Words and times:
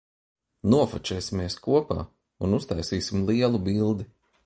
Nofočēsimies 0.73 1.59
kopā 1.67 1.99
un 2.49 2.59
uztaisīsim 2.61 3.25
lielu 3.33 3.67
bildi. 3.71 4.13